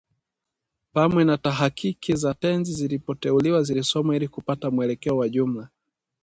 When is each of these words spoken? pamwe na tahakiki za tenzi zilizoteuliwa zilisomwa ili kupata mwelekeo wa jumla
pamwe 0.93 1.21
na 1.23 1.37
tahakiki 1.37 2.15
za 2.15 2.33
tenzi 2.33 2.73
zilizoteuliwa 2.73 3.63
zilisomwa 3.63 4.15
ili 4.15 4.27
kupata 4.27 4.71
mwelekeo 4.71 5.17
wa 5.17 5.29
jumla 5.29 5.69